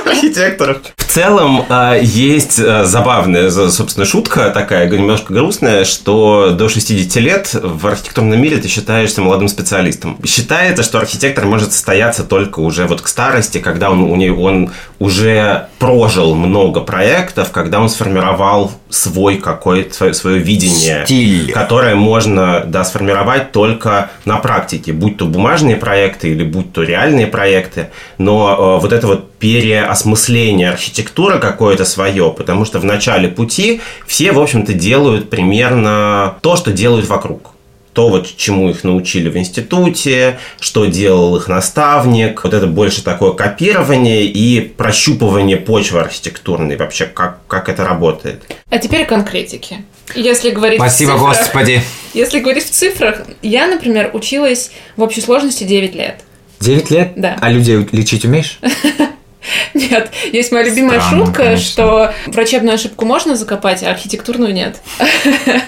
[0.06, 0.78] архитекторов.
[0.96, 7.50] В целом, а, есть а, забавная, собственно, шутка такая, немножко грустная, что до 60 лет
[7.54, 10.18] в архитектурном мире ты считаешься молодым специалистом.
[10.26, 16.36] Считается, что архитектор может состояться только уже вот к старости, когда он, он уже прожил
[16.36, 21.52] много проектов, когда он сформировал сформировал свой какое-то свое, свое видение, Стиль.
[21.52, 27.28] которое можно да, сформировать только на практике, будь то бумажные проекты или будь то реальные
[27.28, 33.82] проекты, но э, вот это вот переосмысление архитектуры какое-то свое, потому что в начале пути
[34.06, 37.57] все, в общем-то, делают примерно то, что делают вокруг
[37.98, 42.44] то, вот чему их научили в институте, что делал их наставник.
[42.44, 48.44] Вот это больше такое копирование и прощупывание почвы архитектурной, вообще как, как это работает.
[48.70, 49.78] А теперь конкретики.
[50.14, 51.82] Если говорить Спасибо, в цифрах, Господи.
[52.14, 56.22] Если говорить в цифрах, я, например, училась в общей сложности 9 лет.
[56.60, 57.14] 9 лет?
[57.16, 57.36] Да.
[57.42, 58.60] А людей лечить умеешь?
[59.74, 61.66] Нет, есть моя любимая Странно, шутка, конечно.
[61.66, 64.78] что врачебную ошибку можно закопать, а архитектурную нет.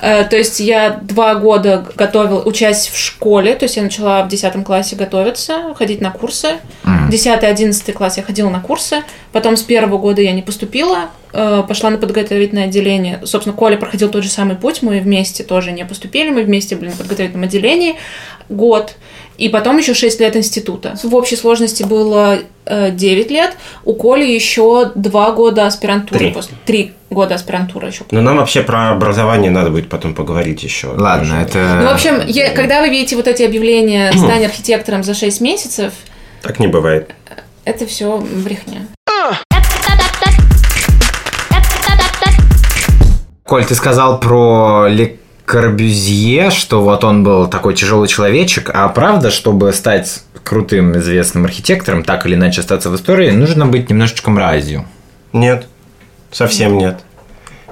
[0.00, 4.28] Э, То есть я два года готовила, учась в школе, то есть я начала в
[4.28, 6.58] 10 классе готовиться, ходить на курсы.
[7.10, 11.90] 10-11 класс я ходила на курсы, потом с первого года я не поступила, э, пошла
[11.90, 13.20] на подготовительное отделение.
[13.24, 16.90] Собственно, Коля проходил тот же самый путь, мы вместе тоже не поступили, мы вместе были
[16.90, 17.96] на подготовительном отделении
[18.48, 18.94] год.
[19.40, 20.94] И потом еще 6 лет института.
[21.02, 23.56] В общей сложности было э, 9 лет.
[23.84, 26.18] У Коли еще 2 года аспирантуры.
[26.18, 26.30] Три.
[26.32, 28.04] После, 3 года аспирантуры еще.
[28.10, 30.88] Но нам вообще про образование надо будет потом поговорить еще.
[30.88, 31.78] Ладно, это...
[31.82, 35.94] Ну, в общем, я- когда вы видите вот эти объявления «Стань архитектором за 6 месяцев»,
[36.42, 37.14] Так не бывает.
[37.64, 38.86] это все брехня.
[43.44, 45.16] Коль, ты сказал про Ле
[45.50, 52.04] Корбюзье, что вот он был такой тяжелый человечек, а правда, чтобы стать крутым известным архитектором,
[52.04, 54.86] так или иначе остаться в истории, нужно быть немножечко мразью.
[55.32, 55.66] Нет,
[56.30, 57.00] совсем нет.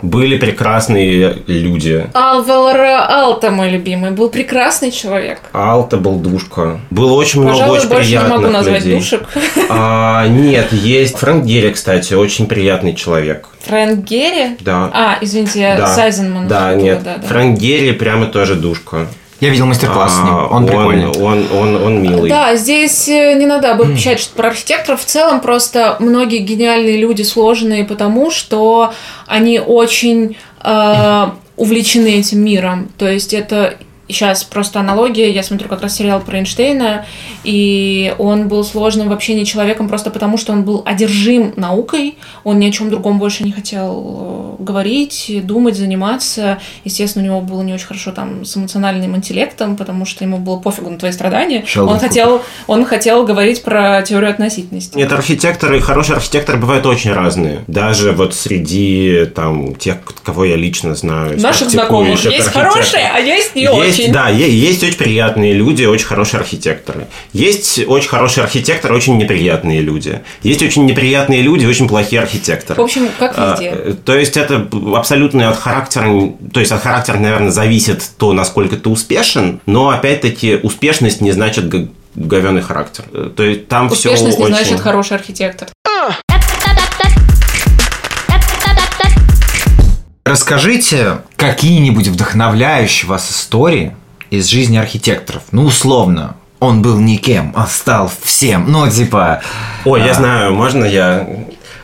[0.03, 2.07] Были прекрасные люди.
[2.15, 5.41] Алваро Алта, мой любимый, был прекрасный человек.
[5.53, 6.81] Алта был душка.
[6.91, 8.99] Было очень много Пожалуй, очень больше не приятных могу назвать людей.
[8.99, 9.23] душек.
[9.71, 13.49] А, нет, есть Фрэнк Герри, кстати, очень приятный человек.
[13.67, 14.57] Фрэнк Герри?
[14.61, 14.91] Да.
[14.93, 15.87] А, извините, я да.
[15.89, 16.49] Сайзенман.
[16.49, 17.03] Да, нет.
[17.03, 17.27] да, да.
[17.27, 19.07] Фрэнк Герри прямо тоже душка.
[19.41, 21.07] Я видел мастер-класс с ним, А, он прикольный.
[21.07, 22.29] Он, он, он милый.
[22.29, 25.01] Да, здесь э, не надо обобщать что про архитекторов.
[25.01, 28.93] В целом просто многие гениальные люди сложные, потому что
[29.27, 32.89] они очень э, увлечены этим миром.
[32.99, 33.77] То есть это
[34.09, 35.31] сейчас просто аналогия.
[35.31, 37.07] Я смотрю как раз сериал про Эйнштейна,
[37.45, 42.19] и он был сложным в общении человеком просто потому, что он был одержим наукой.
[42.45, 46.59] Он ни о чем другом больше не хотел э, говорить, думать, заниматься.
[46.85, 50.57] Естественно, у него было не очень хорошо там с эмоциональным интеллектом, потому что ему было
[50.57, 51.65] пофигу на твои страдания.
[51.67, 54.97] Шелдон он хотел, он хотел говорить про теорию относительности.
[54.97, 57.65] Нет, архитекторы, хорошие архитекторы бывают очень разные.
[57.67, 61.41] Даже вот среди там тех, кого я лично знаю.
[61.41, 63.98] Наших знакомых есть хорошие, а есть не есть, очень.
[64.07, 67.07] Да, е- есть очень приятные люди, очень хорошие архитекторы.
[67.33, 70.21] Есть очень хорошие архитекторы, очень неприятные люди.
[70.43, 72.81] Есть очень неприятные люди, очень плохие архитекторы.
[72.81, 73.71] В общем, как А, везде.
[73.75, 76.09] э, То есть это абсолютно от характера,
[76.53, 81.69] то есть от характера, наверное, зависит то, насколько ты успешен, но опять-таки успешность не значит
[81.69, 83.05] г- говёный характер.
[83.13, 84.55] Э, То есть там все Успешность не очень...
[84.55, 85.69] значит хороший архитектор.
[90.29, 93.97] Расскажите какие-нибудь вдохновляющие вас истории
[94.29, 95.43] из жизни архитекторов.
[95.53, 98.71] Ну, условно, он был никем, а стал всем.
[98.71, 99.41] Ну, типа...
[99.87, 101.27] Ой, я а, знаю, можно я...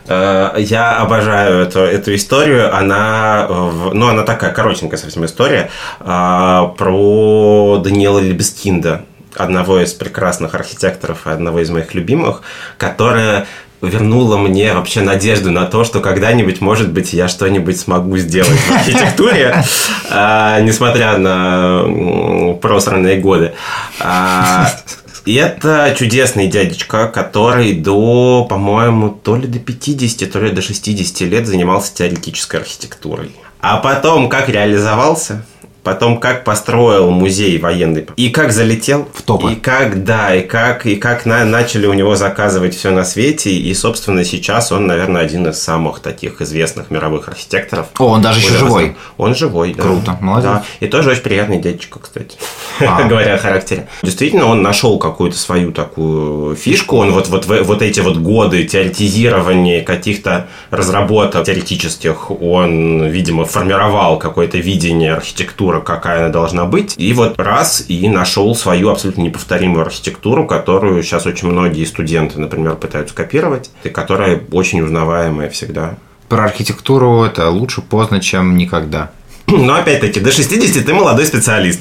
[0.06, 2.76] Э, Я обожаю эту, эту историю.
[2.76, 10.54] Она, э, ну, она такая коротенькая совсем история а, про Даниэла Лебескинда, одного из прекрасных
[10.54, 12.42] архитекторов и одного из моих любимых,
[12.76, 13.46] которая
[13.84, 18.72] вернула мне вообще надежду на то, что когда-нибудь, может быть, я что-нибудь смогу сделать в
[18.72, 19.64] архитектуре,
[20.10, 23.54] а, несмотря на просранные годы.
[24.00, 24.70] А,
[25.24, 31.20] И это чудесный дядечка, который до, по-моему, то ли до 50, то ли до 60
[31.22, 33.32] лет занимался теоретической архитектурой.
[33.60, 35.46] А потом как реализовался,
[35.84, 39.52] потом как построил музей военный, и как залетел В топы.
[39.52, 43.50] и как, да, и как, и как на- начали у него заказывать все на свете,
[43.50, 47.86] и, собственно, сейчас он, наверное, один из самых таких известных мировых архитекторов.
[47.98, 48.96] О, он даже еще живой.
[49.18, 49.82] Он живой, да.
[49.82, 50.44] Круто, молодец.
[50.50, 52.36] Да, и тоже очень приятный дядечка, кстати,
[52.80, 53.02] А.
[53.08, 53.86] говоря о характере.
[54.02, 56.96] Действительно, он нашел какую-то свою такую фишку.
[56.96, 64.58] Он вот, вот, вот эти вот годы теоретизирования каких-то разработок теоретических, он, видимо, формировал какое-то
[64.58, 66.94] видение архитектуры, какая она должна быть.
[66.96, 72.76] И вот раз и нашел свою абсолютно неповторимую архитектуру, которую сейчас очень многие студенты, например,
[72.76, 75.94] пытаются копировать, и которая очень узнаваемая всегда.
[76.28, 79.10] Про архитектуру это лучше поздно, чем никогда.
[79.46, 81.80] Но опять-таки, до 60 ты молодой специалист.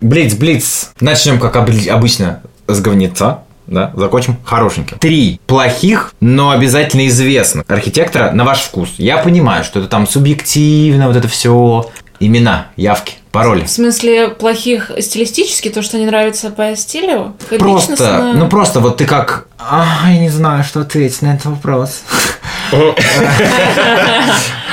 [0.00, 0.90] Блиц, блиц.
[1.00, 3.42] Начнем, как обычно, с говнеца.
[3.66, 4.98] Да, закончим хорошеньким.
[4.98, 8.94] Три плохих, но обязательно известных архитектора на ваш вкус.
[8.98, 11.90] Я понимаю, что это там субъективно, вот это все.
[12.18, 13.64] Имена, явки, пароли.
[13.64, 17.34] В смысле, плохих стилистически, то, что не нравится по стилю?
[17.50, 18.32] Просто, Личностно?
[18.32, 19.48] ну просто вот ты как...
[19.58, 22.00] А, я не знаю, что ответить на этот вопрос.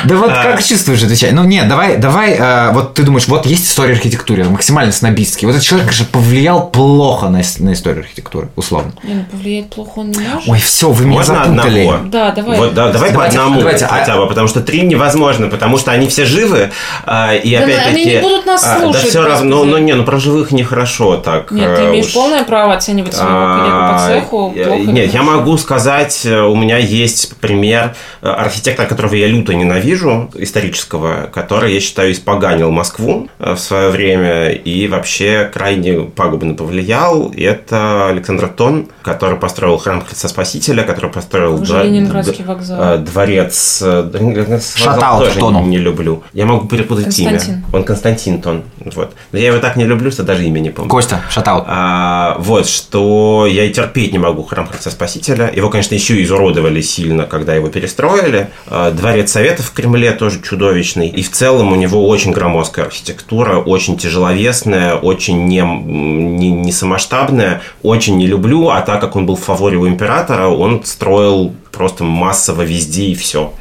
[0.06, 1.32] Да вот как чувствуешь, отвечай.
[1.32, 5.46] Ну нет, давай, давай, э, вот ты думаешь, вот есть история архитектуры, максимально снобистский.
[5.46, 8.94] Вот этот человек, конечно, повлиял плохо на, ис- на историю архитектуры, условно.
[9.04, 10.50] Не, ну повлиять плохо он не может.
[10.50, 11.80] Ой, все, вы меня Можно запутали.
[11.86, 12.10] одного?
[12.10, 12.58] Да, давай.
[12.58, 15.78] Вот, да, давай Давайте, по одному давайте, а- хотя бы, потому что три невозможно, потому
[15.78, 16.72] что они все живы,
[17.06, 17.90] а, и Да, опять-таки...
[17.90, 21.18] они не будут нас а, слушать, Да все равно, ну не, ну про живых нехорошо
[21.18, 21.52] так.
[21.52, 22.14] Нет, ты э, имеешь уж.
[22.14, 24.54] полное право оценивать своего коллегу по А, цеху.
[24.92, 29.93] Нет, я могу сказать, э, у меня есть пример э, архитектора, которого я люто ненавижу,
[30.36, 37.32] исторического, который, я считаю, испоганил Москву э, в свое время и вообще крайне пагубно повлиял.
[37.36, 42.80] Это Александр Тон, который построил храм Христа Спасителя, который построил дво- Ленинградский вокзал.
[42.82, 43.82] э, дворец.
[43.86, 45.66] э, Ленинградский вокзал Шатал тоже Тону.
[45.66, 46.24] не люблю.
[46.34, 47.40] Я могу перепутать имя.
[47.72, 48.64] Он Константин Тон.
[48.86, 49.14] Вот.
[49.32, 50.90] Но я его так не люблю, что даже имя не помню.
[50.90, 51.66] Костя, шатаут.
[51.68, 55.52] А, вот, что я и терпеть не могу храм Христа Спасителя.
[55.54, 58.50] Его, конечно, еще изуродовали сильно, когда его перестроили.
[58.68, 61.08] А, Дворец Советов в Кремле тоже чудовищный.
[61.08, 67.62] И в целом у него очень громоздкая архитектура, очень тяжеловесная, очень не, не, не самоштабная.
[67.82, 72.04] Очень не люблю, а так как он был в фаворе у императора, он строил просто
[72.04, 73.54] массово везде и все.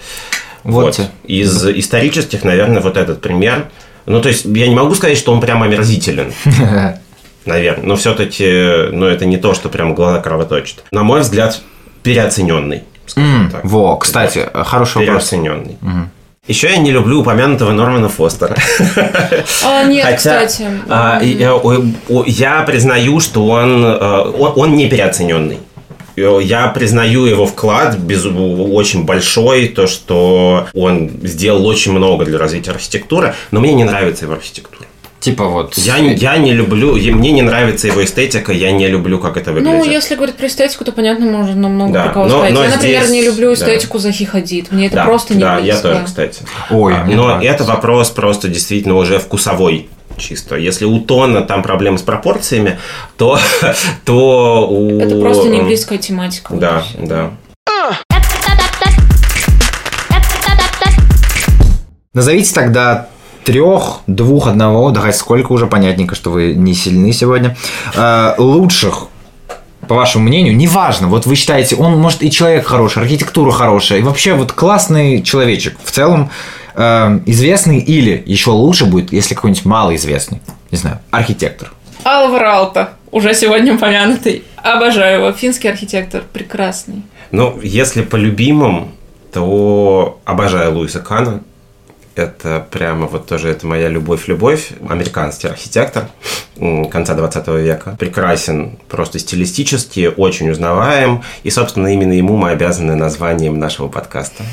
[0.65, 1.11] Вот Вот.
[1.25, 3.69] Из исторических, наверное, вот этот пример.
[4.07, 6.33] Ну, то есть, я не могу сказать, что он прям омерзителен
[7.47, 7.87] наверное.
[7.87, 10.85] Но все-таки, ну, это не то, что прям глаза кровоточит.
[10.93, 11.61] На мой взгляд,
[12.03, 12.83] переоцененный.
[13.07, 13.65] скажем М, так.
[13.65, 15.29] Во, кстати, хороший вопрос.
[15.31, 15.77] Переоцененный.
[16.49, 18.57] Еще я не люблю упомянутого Нормана Фостера.
[19.65, 20.67] А, нет, Хотя, кстати.
[20.89, 25.59] а, о- я признаю, что он, э, он, он не переоцененный.
[26.17, 32.39] Э, Я признаю его вклад без, очень большой, то, что он сделал очень много для
[32.39, 34.87] развития архитектуры, но мне не нравится его архитектура.
[35.21, 35.79] Типа вот...
[35.79, 39.53] Я, я не люблю, я- мне не нравится его эстетика, я не люблю, как это
[39.53, 39.79] выглядит.
[39.79, 42.55] Ну, если говорить про эстетику, то понятно, можно много Да, про кого но- сказать.
[42.55, 43.55] но я, например, здесь- не люблю да.
[43.55, 44.73] эстетику Захи Хадид.
[44.73, 45.83] Мне это да, просто не Да, я близко.
[45.91, 46.43] тоже, кстати.
[46.71, 47.53] Ой, А, Но нравится.
[47.55, 49.89] это вопрос просто действительно уже вкусовой
[50.23, 50.57] чисто.
[50.57, 52.79] Если у тона там проблемы с пропорциями,
[53.17, 53.39] то,
[54.05, 55.01] то у...
[55.01, 56.55] Это просто не близкая тематика.
[56.55, 57.31] Да, да.
[62.15, 63.09] Назовите тогда
[63.45, 67.57] трех, двух, одного, давайте сколько уже, понятненько, что вы не сильны сегодня,
[67.97, 69.09] э, лучших
[69.89, 74.03] по вашему мнению, неважно, вот вы считаете, он может и человек хороший, архитектура хорошая, и
[74.03, 76.31] вообще вот классный человечек, в целом
[76.75, 81.73] э, известный или еще лучше будет, если какой-нибудь малоизвестный, не знаю, архитектор.
[82.05, 84.45] Алвар Алта, уже сегодня упомянутый.
[84.57, 85.33] Обожаю его.
[85.33, 86.23] Финский архитектор.
[86.33, 87.03] Прекрасный.
[87.31, 88.93] Ну, если по любимым,
[89.33, 91.43] то обожаю Луиса Кана.
[92.15, 94.71] Это прямо вот тоже это моя любовь-любовь.
[94.89, 96.09] Американский архитектор
[96.91, 97.97] конца 20 века.
[97.99, 101.23] Прекрасен просто стилистически, очень узнаваем.
[101.43, 104.45] И, собственно, именно ему мы обязаны названием нашего подкаста.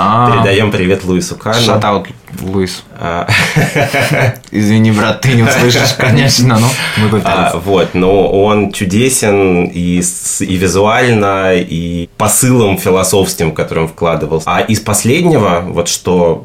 [0.00, 1.60] А, Передаем привет Луису Кану.
[1.60, 2.06] Шатаут,
[2.40, 2.84] Луис.
[3.00, 3.26] А,
[4.52, 7.64] Извини, брат, ты не услышишь, конечно, но мы а, попытались.
[7.64, 14.40] вот, но он чудесен и, и визуально, и посылом философским, который он вкладывал.
[14.46, 16.44] А из последнего, вот что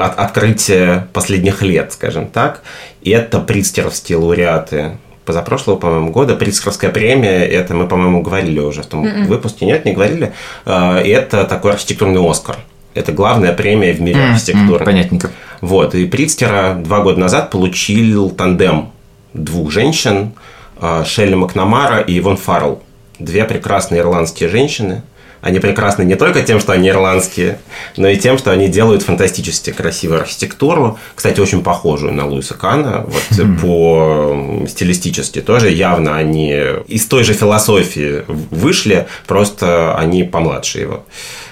[0.00, 2.62] от- открытие последних лет, скажем так,
[3.04, 4.96] это прицкеровские лауреаты
[5.26, 6.36] позапрошлого, по-моему, года.
[6.36, 10.32] Прицкеровская премия, это мы, по-моему, говорили уже в том выпуске, нет, не говорили.
[10.64, 12.56] Это такой архитектурный Оскар.
[12.94, 14.80] Это главная премия в мире М, архитектуры.
[14.80, 15.30] м, Понятненько.
[15.60, 18.90] Вот, и Прицкера два года назад получил тандем
[19.34, 20.32] двух женщин,
[20.80, 22.82] а, Шелли Макнамара и Ивон Фаррелл.
[23.18, 25.02] Две прекрасные ирландские женщины.
[25.40, 27.60] Они прекрасны не только тем, что они ирландские,
[27.96, 30.98] но и тем, что они делают фантастически красивую архитектуру.
[31.14, 33.06] Кстати, очень похожую на Луиса Кана.
[33.06, 36.52] Вот по м, стилистически тоже явно они
[36.88, 41.04] из той же философии вышли, просто они помладше его.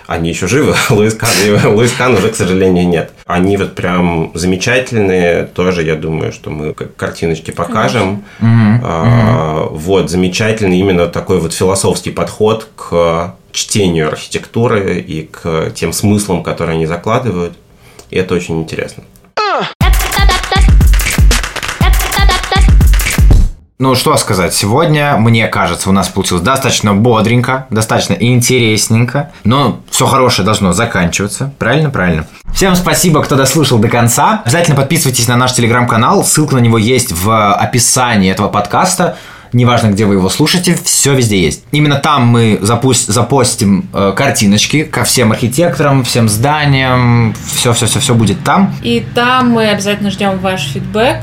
[0.07, 1.29] Они еще живы, Луис Кан,
[1.75, 3.12] Луис Кан уже, к сожалению, нет.
[3.27, 8.25] Они вот прям замечательные, тоже, я думаю, что мы картиночки покажем.
[8.40, 16.42] А, Вот, замечательный именно такой вот философский подход к чтению архитектуры и к тем смыслам,
[16.42, 17.55] которые они закладывают.
[18.11, 19.03] И это очень интересно.
[23.79, 30.07] Ну, что сказать, сегодня, мне кажется, у нас получилось достаточно бодренько, достаточно интересненько, но все
[30.07, 31.91] хорошее должно заканчиваться, правильно?
[31.91, 32.27] Правильно.
[32.55, 34.41] Всем спасибо, кто дослушал до конца.
[34.47, 39.18] Обязательно подписывайтесь на наш телеграм-канал, ссылка на него есть в описании этого подкаста.
[39.53, 41.64] неважно, где вы его слушаете, все везде есть.
[41.70, 48.74] Именно там мы запусть, запостим э, картиночки ко всем архитекторам, всем зданиям, все-все-все-все будет там.
[48.83, 51.22] И там мы обязательно ждем ваш фидбэк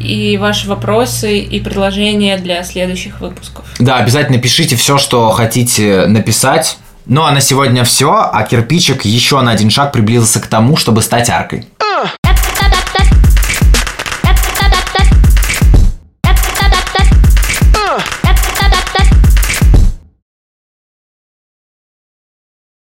[0.00, 3.64] и ваши вопросы и предложения для следующих выпусков.
[3.78, 6.78] Да, обязательно пишите все, что хотите написать.
[7.06, 11.00] Ну а на сегодня все, а кирпичик еще на один шаг приблизился к тому, чтобы
[11.02, 11.64] стать аркой.